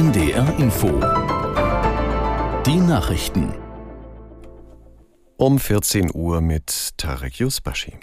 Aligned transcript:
NDR 0.00 0.58
Info. 0.58 0.88
Die 2.64 2.80
Nachrichten. 2.80 3.52
Um 5.36 5.58
14 5.58 6.10
Uhr 6.14 6.40
mit 6.40 6.96
Tarek 6.96 7.34
Yusbashi. 7.38 7.98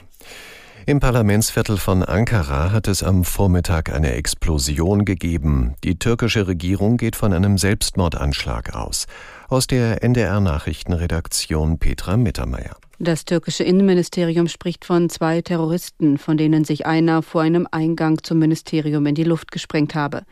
Im 0.90 1.02
Parlamentsviertel 1.02 1.76
von 1.76 2.02
Ankara 2.02 2.72
hat 2.72 2.88
es 2.88 3.04
am 3.04 3.26
Vormittag 3.26 3.94
eine 3.94 4.14
Explosion 4.14 5.04
gegeben. 5.04 5.76
Die 5.84 6.00
türkische 6.00 6.48
Regierung 6.48 6.96
geht 6.96 7.18
von 7.18 7.34
einem 7.34 7.58
Selbstmordanschlag 7.58 8.74
aus. 8.74 9.06
Aus 9.50 9.68
der 9.68 10.02
NDR 10.02 10.40
Nachrichtenredaktion 10.40 11.78
Petra 11.78 12.16
Mittermeier. 12.16 12.78
Das 13.00 13.26
türkische 13.26 13.66
Innenministerium 13.66 14.48
spricht 14.48 14.86
von 14.86 15.10
zwei 15.10 15.42
Terroristen, 15.42 16.18
von 16.18 16.38
denen 16.38 16.64
sich 16.64 16.86
einer 16.86 17.22
vor 17.22 17.42
einem 17.42 17.68
Eingang 17.70 18.24
zum 18.24 18.40
Ministerium 18.40 19.06
in 19.08 19.16
die 19.16 19.26
Luft 19.26 19.52
gesprengt 19.52 19.94
habe. 19.94 20.24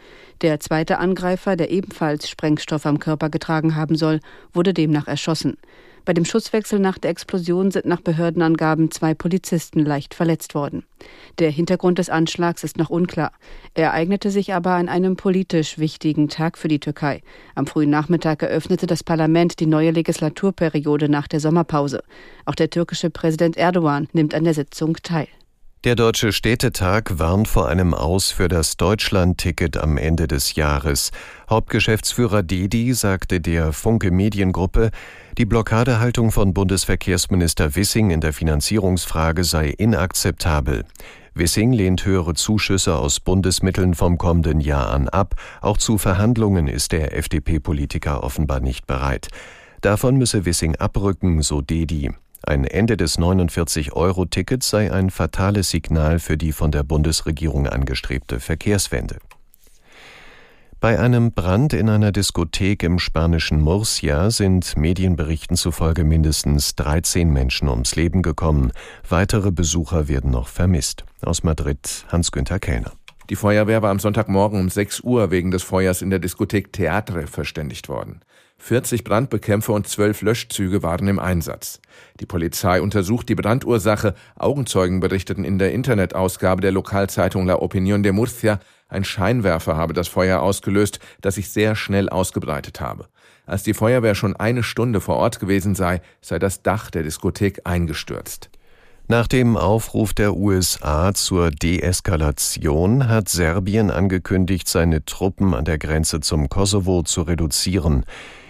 Der 0.41 0.61
zweite 0.61 0.99
Angreifer, 0.99 1.57
der 1.57 1.69
ebenfalls 1.69 2.29
Sprengstoff 2.29 2.85
am 2.85 2.99
Körper 2.99 3.29
getragen 3.29 3.75
haben 3.75 3.97
soll, 3.97 4.21
wurde 4.53 4.73
demnach 4.73 5.09
erschossen. 5.09 5.57
Bei 6.05 6.13
dem 6.13 6.23
Schusswechsel 6.23 6.77
nach 6.77 6.99
der 6.99 7.09
Explosion 7.09 7.71
sind 7.71 7.87
nach 7.87 7.99
Behördenangaben 7.99 8.91
zwei 8.91 9.15
Polizisten 9.15 9.79
leicht 9.79 10.13
verletzt 10.13 10.53
worden. 10.53 10.85
Der 11.39 11.49
Hintergrund 11.49 11.97
des 11.97 12.11
Anschlags 12.11 12.63
ist 12.63 12.77
noch 12.77 12.91
unklar. 12.91 13.31
Er 13.73 13.85
ereignete 13.87 14.29
sich 14.29 14.53
aber 14.53 14.73
an 14.73 14.87
einem 14.87 15.15
politisch 15.15 15.79
wichtigen 15.79 16.29
Tag 16.29 16.59
für 16.59 16.67
die 16.67 16.79
Türkei. 16.79 17.23
Am 17.55 17.65
frühen 17.65 17.89
Nachmittag 17.89 18.43
eröffnete 18.43 18.85
das 18.85 19.03
Parlament 19.03 19.59
die 19.59 19.65
neue 19.65 19.89
Legislaturperiode 19.89 21.09
nach 21.09 21.27
der 21.27 21.39
Sommerpause. 21.39 22.03
Auch 22.45 22.55
der 22.55 22.69
türkische 22.69 23.09
Präsident 23.09 23.57
Erdogan 23.57 24.07
nimmt 24.13 24.35
an 24.35 24.43
der 24.43 24.53
Sitzung 24.53 24.97
teil. 25.01 25.27
Der 25.85 25.95
Deutsche 25.95 26.31
Städtetag 26.31 27.19
warnt 27.19 27.47
vor 27.47 27.69
einem 27.69 27.93
Aus 27.93 28.31
für 28.31 28.47
das 28.47 28.75
Deutschland-Ticket 28.75 29.77
am 29.77 29.97
Ende 29.97 30.25
des 30.25 30.55
Jahres. 30.55 31.11
Hauptgeschäftsführer 31.47 32.41
Dedi 32.41 32.91
sagte 32.95 33.39
der 33.39 33.71
Funke 33.71 34.09
Mediengruppe, 34.09 34.89
die 35.37 35.45
Blockadehaltung 35.45 36.31
von 36.31 36.55
Bundesverkehrsminister 36.55 37.75
Wissing 37.75 38.09
in 38.09 38.19
der 38.19 38.33
Finanzierungsfrage 38.33 39.43
sei 39.43 39.67
inakzeptabel. 39.67 40.85
Wissing 41.35 41.71
lehnt 41.71 42.03
höhere 42.03 42.33
Zuschüsse 42.33 42.95
aus 42.95 43.19
Bundesmitteln 43.19 43.93
vom 43.93 44.17
kommenden 44.17 44.61
Jahr 44.61 44.89
an 44.89 45.07
ab. 45.07 45.35
Auch 45.61 45.77
zu 45.77 45.99
Verhandlungen 45.99 46.67
ist 46.67 46.93
der 46.93 47.15
FDP-Politiker 47.15 48.23
offenbar 48.23 48.59
nicht 48.59 48.87
bereit. 48.87 49.27
Davon 49.81 50.17
müsse 50.17 50.45
Wissing 50.45 50.77
abrücken, 50.77 51.43
so 51.43 51.61
Dedi. 51.61 52.09
Ein 52.47 52.65
Ende 52.65 52.95
des 52.95 53.17
49-Euro-Tickets 53.17 54.69
sei 54.69 54.93
ein 54.93 55.09
fatales 55.09 55.71
Signal 55.71 56.19
für 56.19 56.37
die 56.37 56.51
von 56.51 56.71
der 56.71 56.83
Bundesregierung 56.83 57.65
angestrebte 57.65 58.39
Verkehrswende. 58.39 59.17
Bei 60.79 60.99
einem 60.99 61.31
Brand 61.31 61.73
in 61.73 61.89
einer 61.89 62.11
Diskothek 62.11 62.83
im 62.83 62.99
spanischen 62.99 63.59
Murcia 63.61 64.29
sind 64.29 64.77
Medienberichten 64.77 65.57
zufolge 65.57 66.03
mindestens 66.03 66.75
13 66.75 67.33
Menschen 67.33 67.67
ums 67.67 67.95
Leben 67.95 68.21
gekommen. 68.21 68.71
Weitere 69.09 69.51
Besucher 69.51 70.07
werden 70.07 70.29
noch 70.29 70.47
vermisst. 70.47 71.03
Aus 71.23 71.41
Madrid 71.41 72.05
Hans-Günther 72.09 72.59
Kellner. 72.59 72.91
Die 73.29 73.35
Feuerwehr 73.35 73.81
war 73.81 73.89
am 73.89 73.97
Sonntagmorgen 73.97 74.59
um 74.59 74.69
6 74.69 75.01
Uhr 75.01 75.31
wegen 75.31 75.49
des 75.49 75.63
Feuers 75.63 76.03
in 76.03 76.11
der 76.11 76.19
Diskothek 76.19 76.71
Theatre 76.71 77.25
verständigt 77.25 77.89
worden. 77.89 78.21
40 78.59 79.03
Brandbekämpfer 79.03 79.73
und 79.73 79.87
12 79.87 80.21
Löschzüge 80.21 80.83
waren 80.83 81.07
im 81.07 81.17
Einsatz. 81.17 81.81
Die 82.19 82.27
Polizei 82.27 82.79
untersucht 82.79 83.27
die 83.27 83.35
Brandursache. 83.35 84.13
Augenzeugen 84.37 84.99
berichteten 84.99 85.43
in 85.43 85.57
der 85.57 85.73
Internetausgabe 85.73 86.61
der 86.61 86.71
Lokalzeitung 86.71 87.47
La 87.47 87.55
Opinión 87.55 88.03
de 88.03 88.11
Murcia, 88.11 88.59
ein 88.87 89.03
Scheinwerfer 89.03 89.75
habe 89.75 89.93
das 89.93 90.07
Feuer 90.07 90.41
ausgelöst, 90.41 90.99
das 91.21 91.35
sich 91.35 91.49
sehr 91.49 91.75
schnell 91.75 92.07
ausgebreitet 92.07 92.79
habe. 92.79 93.07
Als 93.47 93.63
die 93.63 93.73
Feuerwehr 93.73 94.13
schon 94.13 94.35
eine 94.35 94.61
Stunde 94.61 95.01
vor 95.01 95.15
Ort 95.15 95.39
gewesen 95.39 95.73
sei, 95.73 96.01
sei 96.21 96.37
das 96.37 96.61
Dach 96.61 96.91
der 96.91 97.01
Diskothek 97.01 97.61
eingestürzt. 97.63 98.51
Nach 99.07 99.27
dem 99.27 99.55
Aufruf 99.55 100.15
der 100.15 100.35
USA 100.35 101.13
zur 101.13 101.51
Deeskalation 101.51 103.07
hat 103.07 103.29
Serbien 103.29 103.91
angekündigt, 103.91 104.67
seine 104.67 105.05
Truppen 105.05 105.53
an 105.53 105.63
der 105.63 105.77
Grenze 105.77 106.21
zum 106.21 106.49
Kosovo 106.49 107.03
zu 107.03 107.21
reduzieren. 107.21 108.05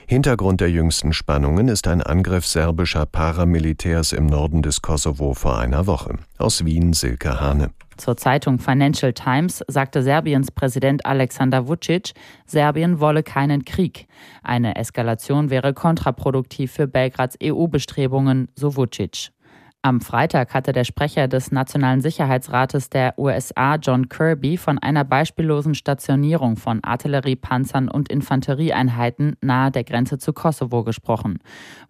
Hintergrund 0.07 0.61
der 0.61 0.71
jüngsten 0.71 1.11
Spannungen 1.11 1.67
ist 1.67 1.89
ein 1.89 2.01
Angriff 2.01 2.45
serbischer 2.45 3.05
Paramilitärs 3.05 4.13
im 4.13 4.27
Norden 4.27 4.61
des 4.61 4.81
Kosovo 4.81 5.33
vor 5.33 5.59
einer 5.59 5.87
Woche. 5.87 6.19
Aus 6.37 6.63
Wien 6.63 6.93
Silke 6.93 7.41
Hane. 7.41 7.71
Zur 7.97 8.15
Zeitung 8.15 8.57
Financial 8.59 9.11
Times 9.11 9.61
sagte 9.67 10.03
Serbiens 10.03 10.51
Präsident 10.51 11.05
Alexander 11.05 11.67
Vucic, 11.67 12.13
Serbien 12.45 13.01
wolle 13.01 13.23
keinen 13.23 13.65
Krieg. 13.65 14.07
Eine 14.41 14.77
Eskalation 14.77 15.49
wäre 15.49 15.73
kontraproduktiv 15.73 16.71
für 16.71 16.87
Belgrads 16.87 17.37
EU-Bestrebungen, 17.43 18.47
so 18.55 18.77
Vucic. 18.77 19.31
Am 19.85 20.01
Freitag 20.01 20.55
hatte 20.55 20.73
der 20.73 20.83
Sprecher 20.83 21.27
des 21.27 21.51
Nationalen 21.51 22.01
Sicherheitsrates 22.01 22.89
der 22.89 23.19
USA, 23.19 23.75
John 23.75 24.09
Kirby, 24.09 24.57
von 24.57 24.79
einer 24.79 25.03
beispiellosen 25.03 25.75
Stationierung 25.75 26.55
von 26.55 26.83
Artilleriepanzern 26.83 27.87
und 27.87 28.09
Infanterieeinheiten 28.09 29.37
nahe 29.41 29.69
der 29.69 29.83
Grenze 29.83 30.17
zu 30.17 30.33
Kosovo 30.33 30.83
gesprochen. 30.83 31.37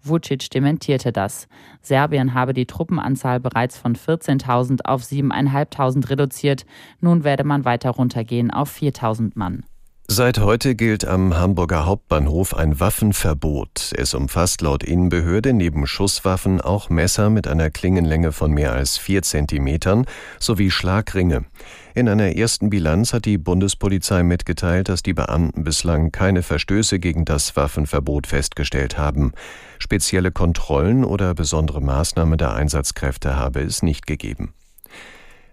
Vucic 0.01 0.49
dementierte 0.49 1.13
das. 1.13 1.47
Serbien 1.79 2.33
habe 2.33 2.53
die 2.53 2.65
Truppenanzahl 2.65 3.39
bereits 3.39 3.77
von 3.77 3.95
14.000 3.95 4.81
auf 4.83 5.01
7.500 5.03 6.09
reduziert. 6.09 6.65
Nun 6.99 7.23
werde 7.23 7.45
man 7.45 7.63
weiter 7.63 7.91
runtergehen 7.91 8.51
auf 8.51 8.75
4.000 8.75 9.31
Mann. 9.35 9.63
Seit 10.07 10.37
heute 10.37 10.75
gilt 10.75 11.03
am 11.03 11.35
Hamburger 11.35 11.87
Hauptbahnhof 11.87 12.55
ein 12.55 12.79
Waffenverbot. 12.79 13.91
Es 13.97 14.13
umfasst 14.13 14.61
laut 14.61 14.83
Innenbehörde 14.83 15.51
neben 15.51 15.87
Schusswaffen 15.87 16.61
auch 16.61 16.89
Messer 16.89 17.31
mit 17.31 17.47
einer 17.47 17.71
Klingenlänge 17.71 18.31
von 18.31 18.51
mehr 18.51 18.73
als 18.73 18.99
vier 18.99 19.23
Zentimetern 19.23 20.05
sowie 20.39 20.69
Schlagringe. 20.69 21.45
In 21.95 22.07
einer 22.07 22.35
ersten 22.35 22.69
Bilanz 22.69 23.13
hat 23.13 23.25
die 23.25 23.39
Bundespolizei 23.39 24.21
mitgeteilt, 24.21 24.89
dass 24.89 25.01
die 25.01 25.13
Beamten 25.13 25.63
bislang 25.63 26.11
keine 26.11 26.43
Verstöße 26.43 26.99
gegen 26.99 27.25
das 27.25 27.55
Waffenverbot 27.55 28.27
festgestellt 28.27 28.99
haben. 28.99 29.31
Spezielle 29.79 30.31
Kontrollen 30.31 31.03
oder 31.03 31.33
besondere 31.33 31.81
Maßnahmen 31.81 32.37
der 32.37 32.53
Einsatzkräfte 32.53 33.37
habe 33.37 33.61
es 33.61 33.81
nicht 33.81 34.05
gegeben. 34.05 34.53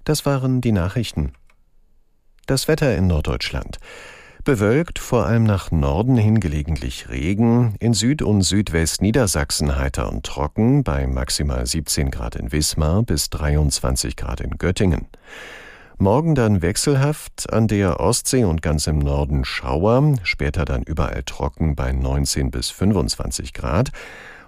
Das 0.05 0.27
waren 0.27 0.61
die 0.61 0.73
Nachrichten. 0.73 1.33
Das 2.47 2.69
Wetter 2.69 2.95
in 2.95 3.07
Norddeutschland. 3.07 3.79
Bewölkt, 4.45 4.99
vor 4.99 5.27
allem 5.27 5.45
nach 5.45 5.71
Norden 5.71 6.17
hin 6.17 6.41
gelegentlich 6.41 7.09
Regen, 7.09 7.77
in 7.79 7.95
Süd- 7.95 8.23
und 8.23 8.43
Südwest-Niedersachsen 8.43 9.77
heiter 9.77 10.11
und 10.11 10.27
trocken, 10.27 10.83
bei 10.83 11.07
maximal 11.07 11.65
17 11.65 12.11
Grad 12.11 12.35
in 12.35 12.51
Wismar 12.51 13.05
bis 13.05 13.31
23 13.31 14.17
Grad 14.17 14.41
in 14.41 14.59
Göttingen. 14.59 15.07
Morgen 15.97 16.35
dann 16.35 16.61
wechselhaft, 16.61 17.53
an 17.53 17.69
der 17.69 18.01
Ostsee 18.01 18.43
und 18.43 18.63
ganz 18.63 18.89
im 18.89 18.99
Norden 18.99 19.45
Schauer, 19.45 20.17
später 20.25 20.65
dann 20.65 20.83
überall 20.83 21.23
trocken 21.23 21.77
bei 21.77 21.93
19 21.93 22.51
bis 22.51 22.69
25 22.71 23.53
Grad. 23.53 23.91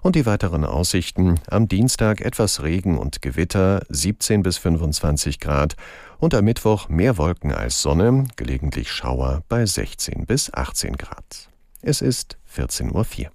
Und 0.05 0.17
die 0.17 0.27
weiteren 0.27 0.67
Aussichten 0.67 1.41
am 1.49 1.67
Dienstag 1.67 2.21
etwas 2.21 2.63
Regen 2.63 2.99
und 2.99 3.23
Gewitter 3.23 3.81
17 3.89 4.43
bis 4.43 4.59
25 4.59 5.41
Grad 5.41 5.77
und 6.19 6.35
am 6.35 6.45
Mittwoch 6.45 6.91
mehr 6.91 7.17
Wolken 7.17 7.53
als 7.53 7.81
Sonne, 7.81 8.25
gelegentlich 8.37 8.93
Schauer 8.93 9.41
bei 9.49 9.65
16 9.65 10.27
bis 10.27 10.53
18 10.53 10.99
Grad. 10.99 11.49
Es 11.81 12.03
ist 12.03 12.37
14.04 12.55 12.93
Uhr. 12.93 13.31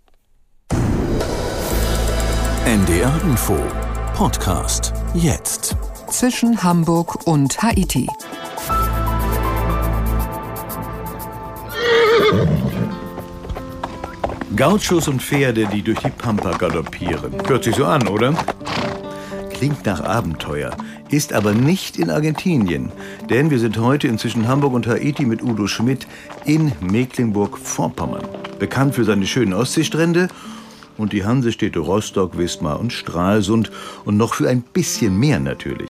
NDR 2.68 3.20
Info 3.24 3.58
Podcast 4.14 4.94
jetzt. 5.16 5.76
Zwischen 6.12 6.62
Hamburg 6.62 7.26
und 7.26 7.60
Haiti. 7.64 8.08
Gauchos 14.60 15.08
und 15.08 15.22
Pferde, 15.22 15.68
die 15.68 15.82
durch 15.82 16.00
die 16.00 16.10
Pampa 16.10 16.52
galoppieren. 16.52 17.32
Hört 17.48 17.64
sich 17.64 17.78
so 17.78 17.86
an, 17.86 18.10
oder? 18.10 18.34
Klingt 19.52 19.86
nach 19.86 20.02
Abenteuer, 20.02 20.76
ist 21.10 21.32
aber 21.32 21.54
nicht 21.54 21.96
in 21.96 22.10
Argentinien. 22.10 22.92
Denn 23.30 23.52
wir 23.52 23.60
sind 23.60 23.78
heute 23.78 24.10
inzwischen 24.10 24.50
Hamburg 24.50 24.74
und 24.74 24.86
Haiti 24.86 25.26
mit 25.26 25.42
Udo 25.42 25.68
Schmidt 25.68 26.08
in 26.44 26.74
Mecklenburg-Vorpommern. 26.82 28.28
Bekannt 28.60 28.96
für 28.96 29.06
seine 29.06 29.28
schönen 29.28 29.54
Ostseestrände 29.54 30.28
und 30.98 31.14
die 31.14 31.24
Hansestädte 31.24 31.80
Rostock, 31.80 32.38
Wismar 32.38 32.82
und 32.82 32.92
Stralsund 32.92 33.72
und 34.04 34.18
noch 34.18 34.34
für 34.34 34.50
ein 34.50 34.62
bisschen 34.62 35.18
mehr 35.18 35.40
natürlich. 35.40 35.89